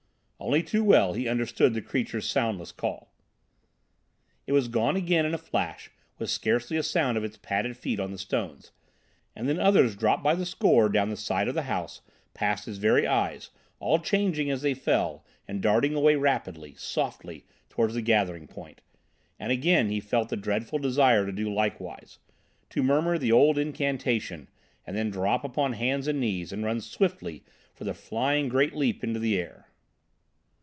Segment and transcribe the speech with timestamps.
[0.43, 3.13] Only too well he understood the creature's soundless call.
[4.47, 7.99] It was gone again in a flash with scarcely a sound of its padded feet
[7.99, 8.71] on the stones,
[9.35, 12.01] and then others dropped by the score down the side of the house,
[12.33, 17.93] past his very eyes, all changing as they fell and darting away rapidly, softly, towards
[17.93, 18.81] the gathering point.
[19.37, 22.17] And again he felt the dreadful desire to do likewise;
[22.71, 24.49] to murmur the old incantation,
[24.87, 27.43] and then drop upon hands and knees and run swiftly
[27.75, 29.67] for the great flying leap into the air.